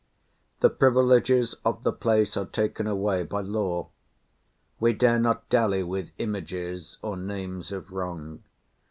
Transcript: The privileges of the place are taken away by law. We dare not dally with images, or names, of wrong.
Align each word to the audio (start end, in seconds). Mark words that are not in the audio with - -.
The 0.61 0.71
privileges 0.71 1.53
of 1.63 1.83
the 1.83 1.91
place 1.93 2.35
are 2.35 2.47
taken 2.47 2.87
away 2.87 3.21
by 3.21 3.41
law. 3.41 3.89
We 4.79 4.93
dare 4.93 5.19
not 5.19 5.47
dally 5.49 5.83
with 5.83 6.09
images, 6.17 6.97
or 7.03 7.15
names, 7.15 7.71
of 7.71 7.91
wrong. 7.91 8.41